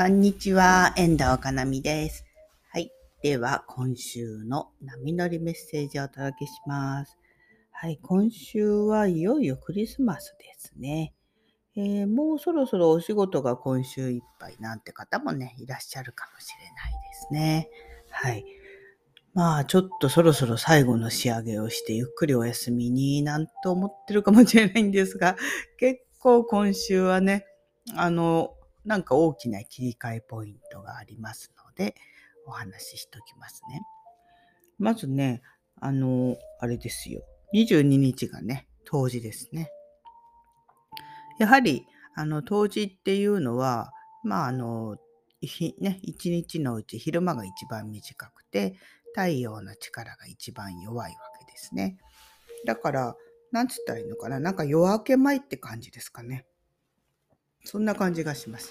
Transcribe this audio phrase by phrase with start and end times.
[0.00, 2.24] こんにちは、遠藤かなみです。
[2.72, 2.90] はい。
[3.22, 7.18] では、今週の波乗りメッセージをお届けします。
[7.70, 7.98] はい。
[8.00, 11.12] 今週はいよいよクリスマスですね。
[11.76, 17.68] えー、もうそろそろお仕事が今週いっぱいなんて方もね、いらっしゃるかもしれないですね。
[18.08, 18.46] はい。
[19.34, 25.36] まあ、ちょっとそろそろ最後の仕上げをしてゆっくりお休みになんと思ってるかもしれないんですが、
[25.76, 27.44] 結構今週はね、
[27.94, 28.54] あの、
[28.84, 31.94] なんか大きな切り替えポイントがありますので、
[32.46, 33.82] お話ししときますね。
[34.78, 35.42] まずね、
[35.80, 37.22] あの、あれですよ。
[37.54, 39.70] 22日がね、冬至ですね。
[41.38, 43.92] やはり、あの、冬至っていうのは、
[44.24, 44.96] まあ、あの、
[45.78, 48.76] ね、一日のうち昼間が一番短くて、
[49.14, 51.96] 太陽の力が一番弱いわけですね。
[52.66, 53.16] だから、
[53.52, 56.46] なんつったらいいのかななんか夜明け前って感じですかね。
[57.64, 58.70] そんな感じがします。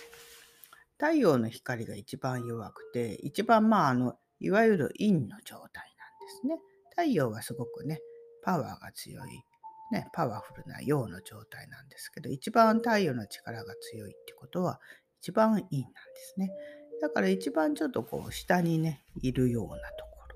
[0.98, 6.60] 太陽の光が一番弱くて、一番まあ、あの、いわゆる陰の状態なんですね。
[6.90, 8.02] 太陽はすごくね、
[8.44, 9.30] パワーが強い、
[9.92, 14.82] ね、パワフルな陽の状態なんですけど、一番太陽の力が強いってことは、
[15.22, 15.96] 一番陰なんで
[16.34, 16.52] すね。
[17.02, 20.28] だから一番ちょっとこう、下にね、いるようなとこ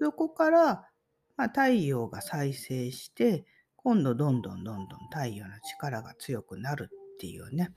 [0.00, 0.06] ろ。
[0.06, 0.88] そこから、
[1.36, 3.44] まあ、太陽が再生して、
[3.76, 7.70] 今度どんどんどんどん太陽の力が強くなるっていうね、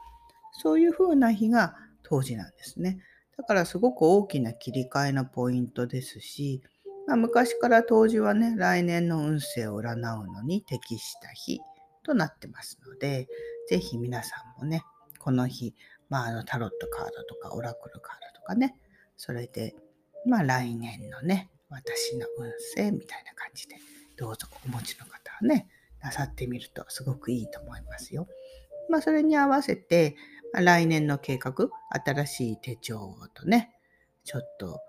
[0.52, 3.00] そういう風な日が冬至なんですね。
[3.38, 6.62] だからすごく大きな切り替えのポイントですし、
[7.08, 11.60] まあ、昔から冬至はね、来年の運勢を占うのに適した日
[12.04, 13.28] となってますので、
[13.70, 14.84] ぜひ皆さんもね、
[15.20, 15.76] この日、
[16.10, 18.76] まあ、あのタロットカードとかオラクルカードとかね、
[19.18, 19.76] それで、
[20.26, 23.76] まあ来年のね、私の運勢みたいな感じで、
[24.16, 25.68] どうぞお持ちの方はね、
[26.02, 28.28] なさってみるとすごくいいと思いますよ。
[28.90, 30.16] まあ、それに合わせて、
[30.54, 31.54] まあ、来年の計画、
[32.06, 33.72] 新しい手帳とね、
[34.24, 34.82] ちょっと、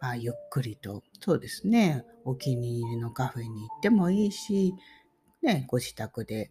[0.00, 4.74] まあ、ゆっくりと、そうですね、お気に入りのカフェに行ってもいいし、
[5.42, 6.50] ね、ご自宅で、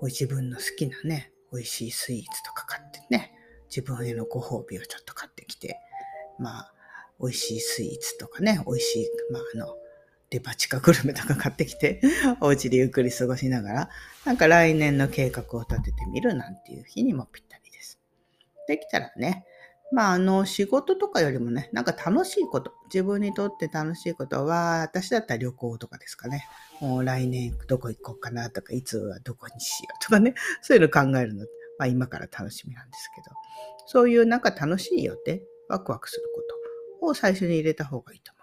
[0.00, 3.32] ご自分の好きなね、美味しいスイーツとか買ってね、
[3.68, 5.78] 自分へのご褒美をちょっと買ってきて、
[6.38, 6.74] まあ、
[7.20, 9.76] 美味しいスイーツとかね、美味しい、まあ、あの、
[10.32, 12.00] デパ地下グルメとか買ってきて、
[12.40, 13.90] お家でゆっくり過ごしながら、
[14.24, 18.00] なんか来年の計画を立ててみるなんていう日にもぴったりです。
[18.66, 19.44] できたらね、
[19.92, 26.48] まあ、あの、仕事とかよりもね、なんか楽しいこと、自分にとって楽しいことは、私だったら旅行とかですかね。
[26.80, 31.44] もう来年どこ行こうかなとか、いつはどこにしようとかね、 そういうの考えるの、
[31.78, 33.36] まあ今から楽しみなんですけど、
[33.86, 36.42] そういうなんか楽しい予定、ワクワクするこ
[37.00, 38.41] とを最初に入れた方がいいと思います。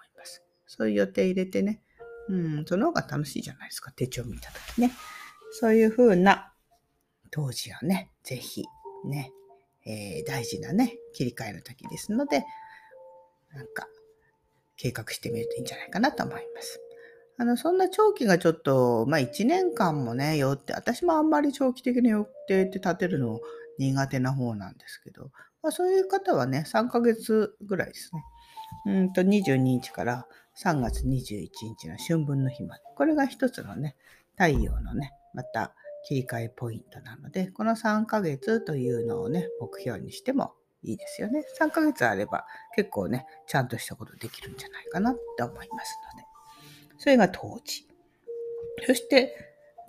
[0.69, 1.81] そういう予定入れてね、
[2.29, 4.91] うん、その方が楽しいじゃないですか、手帳見たときね。
[5.51, 6.53] そういう風な
[7.31, 8.63] 当時はね、ぜひ
[9.03, 9.31] ね、
[9.85, 12.45] えー、大事なね、切り替えの時ですので、
[13.51, 13.87] なんか、
[14.77, 16.79] 計画してみるといいんじゃないかなと思います。
[17.39, 23.39] あの、そんな長期がちょっと、まあ1年間もね、よって、私もあんまり長期的な予定って立てるの
[23.79, 25.31] 苦手な方なんですけど、
[25.63, 28.23] まあそういう方はね、3ヶ月ぐらいですね。
[28.85, 30.27] うんと22日から
[30.61, 32.83] 3月21日の春分の日まで。
[32.95, 33.95] これが一つのね、
[34.37, 35.73] 太陽のね、また
[36.05, 40.53] 切り替えポイントなので、この3ヶ月というのをね、目標にしても
[40.83, 41.45] いいですよね。
[41.59, 46.25] 3ヶ月あれば結構ね、ちゃんとしたことできるんじゃないかなって思いますので。
[46.97, 47.87] それが当時。
[48.85, 49.33] そして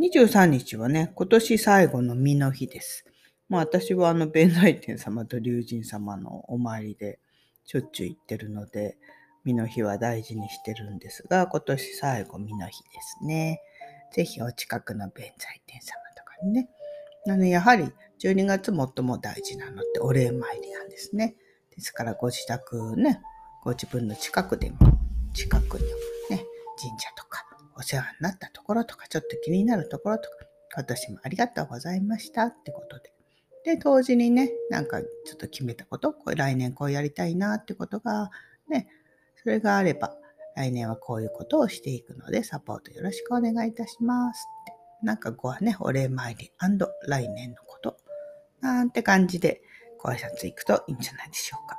[0.01, 3.05] 23日はね、今年最後の身の日です。
[3.49, 7.19] まあ私はあの弁財天様と龍神様のお参りで
[7.65, 8.99] しょっちゅう行ってるので、
[9.45, 13.61] 身の日は大事にしてるんですが、今年最後身の日ですね。
[14.13, 16.69] ぜひお近くの弁財天様とかにね。
[17.29, 21.37] あのやはり12月最も大事なのってお礼参りなんですね。
[21.71, 23.21] ですからご自宅ね、
[23.63, 24.77] ご自分の近くでも、
[25.33, 25.85] 近くに
[26.31, 26.45] ね、
[26.77, 27.47] 神社とか、
[27.77, 30.37] お世話になったところとか、ちょっと気になるところとか、
[30.75, 33.13] 今年もありがとうございましたってことで。
[33.65, 38.31] で、同時にね、なんかちょっと決めたこと、来年こうやりたいなってことが、
[38.69, 38.89] ね、
[39.43, 40.17] それがあれば、
[40.57, 44.81] 来年はこういうことをしていくので、サポートよろしくお願いいたしますって。
[45.03, 46.53] なんかごはね、お礼参り
[47.07, 47.97] 来年のこと。
[48.61, 49.63] なんて感じで
[49.99, 51.79] ご挨拶行くといいんじゃないでしょうか。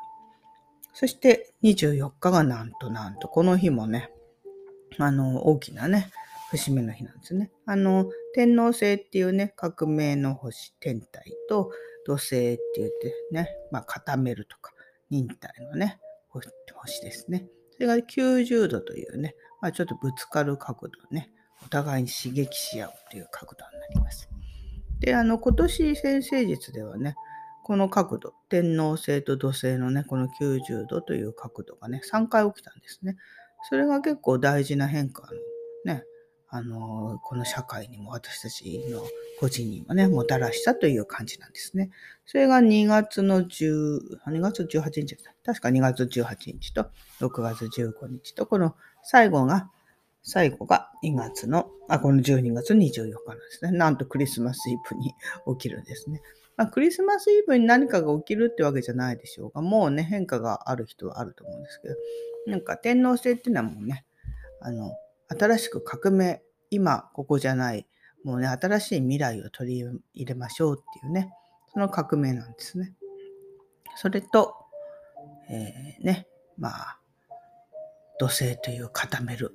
[0.94, 4.12] そして24日がなんとなんと、この日もね、
[4.98, 6.12] あの、大きなね、
[6.50, 7.52] 節目の日なんですね。
[7.66, 11.72] あの、天皇星っていうね、革命の星、天体と
[12.06, 14.74] 土星って言ってね、まあ固めるとか、
[15.10, 16.00] 忍耐のね、
[16.32, 17.48] 星ですね。
[17.74, 21.32] それが90度というね、まあ、ちょっとぶつかる角度ね、
[21.66, 24.30] お互いに刺激し合うという角度になります。
[25.00, 27.16] で、あの、今年先生術ではね、
[27.64, 33.18] この角度、天王星と土星のね、この90度という角度がね、3回起きたんですね。
[33.70, 35.30] それが結構大事な変化の
[35.86, 36.04] ね、
[36.54, 39.02] あの、この社会にも私たちの
[39.40, 41.92] 個人にもね、もたらしたという感じなんですね。
[42.26, 46.88] それが2月の10、2月18日確か2月18日と
[47.22, 49.70] 6月15日と、この最後が、
[50.24, 53.16] 最後が2月の、あ、この12月24日なんで
[53.52, 53.72] すね。
[53.72, 55.14] なんとクリスマスイブに
[55.58, 56.22] 起きるんですね。
[56.58, 61.96] まあ、クリスマスイブに何かが起きるってわけじゃないでしょうが、もうね、変化がある人はあると思うんですけど、
[62.48, 64.04] なんか天皇制っていうのはもうね、
[64.60, 64.92] あの、
[65.38, 67.88] 新しく革命、今ここじゃない、
[68.24, 71.34] もうね、新しい未来を取り入れましょうっていうね、
[71.74, 72.94] その革命なんですね。
[73.96, 74.56] それと、
[75.50, 77.00] えー、ね、まあ、
[78.20, 79.54] 土星という固める、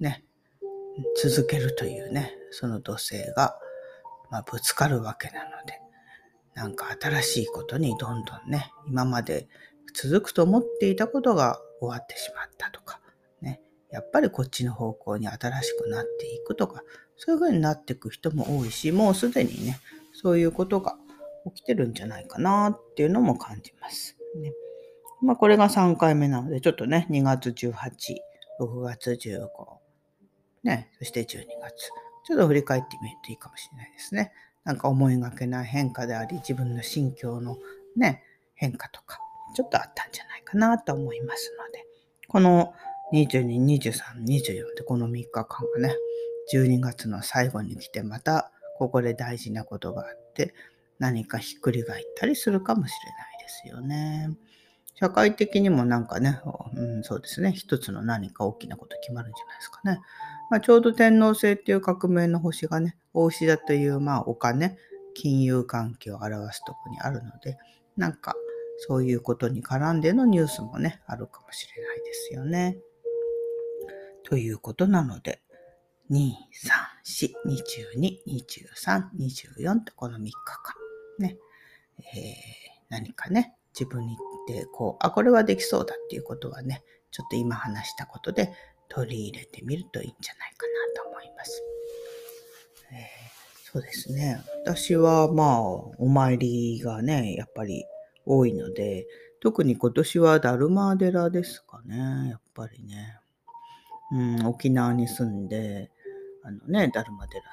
[0.00, 0.24] ね、
[1.22, 3.56] 続けるというね、その土星が、
[4.30, 5.80] まあ、ぶつかるわけなので、
[6.54, 9.48] なんか新しいことにどんどんね、今まで
[9.94, 12.89] 続くと思っていたことが終わってしまったとか、
[13.92, 16.82] やっぱりこっちの方向に新しくなっていくとか、
[17.16, 19.80] そういう風になっていく人も多いし、もうすでにね、
[20.12, 20.96] そういうことが
[21.54, 24.16] 起きてるんじゃないかなっていうのも感じます。
[24.36, 24.52] ね、
[25.22, 27.72] まあこれが3回目なので、ちょっとね、2月18、
[28.60, 29.48] 6月15、
[30.62, 31.90] ね、そして12月。
[32.24, 34.32] ちょっと振り返ってみるといいかもしれないですね。
[34.64, 37.56] なんか思いがけない変化であり、自分の心境の
[37.96, 38.22] ね、
[38.54, 39.18] 変化とか、
[39.54, 41.84] ちょっとあったんじゃないかなと思いますので、
[42.28, 42.74] この
[43.12, 45.94] 22、23、24でこの3日間がね、
[46.54, 50.54] 12月の最後に来て、またここで大事なことがあって、
[50.98, 54.30] 何かひっくり返ったりするかもしれないですよね。
[54.94, 56.40] 社会的にもなんかね、
[56.74, 60.00] うん、そうですね、一つの何か大きなこと決まるんじゃないですかね。
[60.50, 64.76] まあ、ちょうど天皇制っていう革命の星がね、大牛座というまあお金、
[65.14, 67.56] 金融関係を表すとこにあるので、
[67.96, 68.34] なんか
[68.78, 72.76] そういうことに絡んでのニュースもね、あるかもしれないですよね。
[74.24, 75.42] ということなので、
[76.10, 76.32] 2、3、
[77.04, 80.74] 4、22、23、24とこの3日間、
[81.18, 81.36] ね、
[81.98, 82.04] えー、
[82.88, 88.52] 何かね、自分にってこう、あ、これはできそうだっていうことはね、ちょっと今話したことで
[88.88, 91.62] 取り入れてみるといいんじゃないかなと思います。
[92.92, 94.40] えー、そうですね。
[94.64, 97.84] 私はまあ、お参りがね、やっぱり
[98.26, 99.06] 多いので、
[99.40, 103.19] 特に今年はダルマ寺ですかね、やっぱりね。
[104.12, 105.90] うん、沖縄に住んで、
[106.42, 107.50] あのね、ダルマ寺に行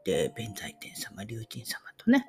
[0.00, 2.26] って、弁財天様、龍神様とね、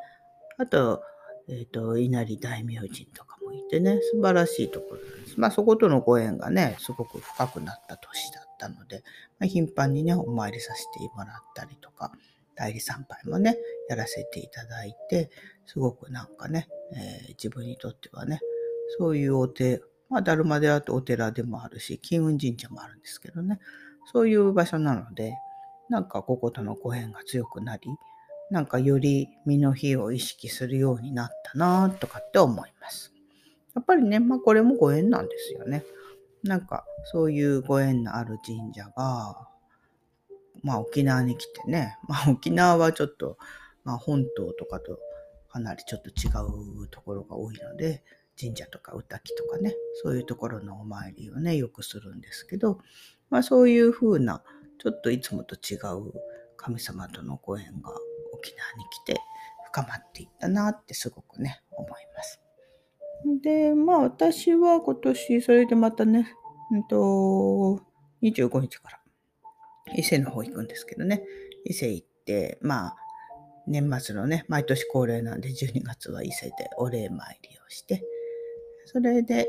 [0.58, 1.02] あと、
[1.48, 5.40] えっ、ー、と、稲荷大明神とかもいてね、素晴らしいところなんです。
[5.40, 9.04] まあそことのご縁がね、すごく深くなった年だったので、
[9.40, 12.12] まあ、頻繁にね、お参りさせてもらったりとか、
[12.56, 13.58] 代理参拝もね、
[13.90, 15.30] やらせていただいて、
[15.66, 18.40] すごくなんかね、えー、自分にとってはね、
[18.98, 23.60] そういうお手、まあ、だるま寺とお寺でもあるし、金運神社もあるんですけどね、
[24.12, 25.34] そういう場所なので、
[25.90, 27.90] なんかこことのご縁が強くなり、
[28.52, 33.14] なんかより身の日を意識するようになったなとかって思います。
[33.76, 35.84] やっぱりね、まあこれもご縁なんですよね。
[36.44, 39.48] なんかそういうご縁のある神社が、
[40.64, 43.38] まあ沖縄に来てね、 まあ沖縄はちょっと、
[43.84, 45.00] まあ本島とかと
[45.50, 46.30] かなりちょっと違
[46.84, 48.04] うところが多いので、
[48.40, 52.80] 神社とか歌木とかね、そういうところのお参りをね、よくするんですけど、
[53.30, 54.44] まあそういうふうな、
[54.80, 56.14] ちょっといつもと違う
[56.58, 57.92] 神様とのご縁が
[58.34, 59.20] 沖縄に来て
[59.68, 62.42] 深まっていったなってすごくね、思います。
[63.42, 66.34] で、まあ私は今年、それでまたね、
[66.72, 67.82] うんと、
[68.22, 69.00] 25日から
[69.96, 71.24] 伊勢の方行くんですけどね、
[71.64, 72.96] 伊勢行って、まあ、
[73.68, 78.04] 年末のね、毎年恒例なんで12月は伊勢でお礼参りをして、
[78.86, 79.48] それで、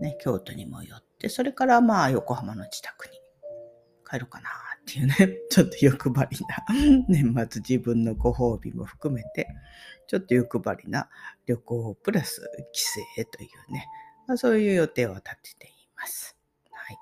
[0.00, 3.12] ね、京都にも寄って、それからまあ横浜の自宅に
[4.08, 4.48] 帰るかな
[4.80, 9.48] っていうね、 ちょっと欲張りな、 年末自分のご褒美も含めて、
[10.06, 11.08] ちょっと欲張りな
[11.46, 12.40] 旅行プラス
[12.72, 12.90] 帰省
[13.30, 13.86] というね、
[14.26, 16.36] まあ、そういう予定を立てています。
[16.70, 16.98] はい。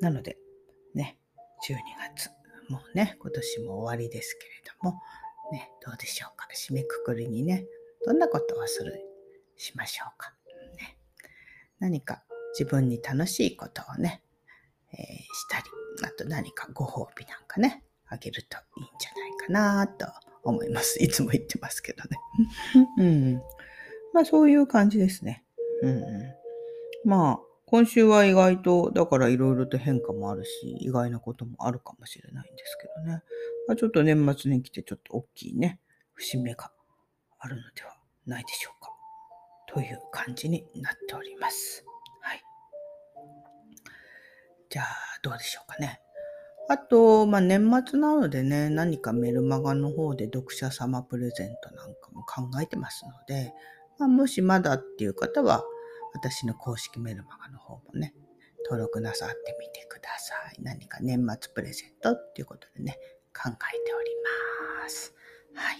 [0.00, 0.38] なので、
[0.94, 1.18] ね、
[1.68, 1.76] 12
[2.16, 2.30] 月、
[2.68, 4.52] もうね、今年も終わりですけれ
[4.82, 5.00] ども、
[5.52, 6.48] ね、どうでしょうか。
[6.54, 7.66] 締めくくりにね、
[8.04, 9.00] どんなことをする、
[9.56, 10.34] しましょうか。
[10.76, 10.98] ね、
[11.80, 12.22] 何か
[12.58, 14.22] 自分に楽しいことをね、
[14.92, 15.64] えー、したり、
[16.02, 20.06] あと何かご褒美なんかね、あげるといいんじゃないかなと
[20.42, 21.02] 思います。
[21.02, 22.18] いつも言ってますけどね。
[22.98, 23.34] うん。
[24.12, 25.44] まあそういう感じですね。
[25.82, 26.04] うん。
[27.04, 33.22] まあ、今週は意外と、だからいろいろと変化もあるし、意外なこともあるかもしれないんですけどね。
[33.66, 35.80] まあ、ちょっと年末に来てちょっと大きいね、
[36.14, 36.70] 節目が
[37.38, 37.96] あるのでは
[38.26, 38.93] ないでしょうか。
[39.74, 41.84] という感じになっております。
[42.20, 42.42] はい。
[44.70, 44.86] じゃあ、
[45.22, 46.00] どうでしょうかね。
[46.68, 53.52] あと、まあ、年末なのでね、何かメルマガの方で読者様プレゼントなんかも考えてますので、
[53.98, 55.64] まあ、もしまだっていう方は、
[56.14, 58.14] 私の公式メルマガの方もね、
[58.64, 60.62] 登録なさってみてください。
[60.62, 62.98] 何か年末プレゼントっていうことでね、
[63.34, 64.08] 考えており
[64.82, 65.12] ます。
[65.54, 65.78] はい。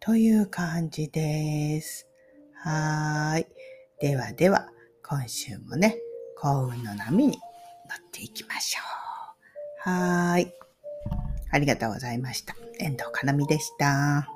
[0.00, 2.08] という感じです。
[2.64, 3.46] はーい。
[4.00, 4.70] ではでは、
[5.06, 5.98] 今週もね、
[6.38, 7.38] 幸運の波に乗っ
[8.10, 8.80] ていきましょ
[9.86, 9.90] う。
[9.90, 10.52] はーい。
[11.50, 12.56] ありがとうございました。
[12.78, 14.26] 遠藤かなみでした。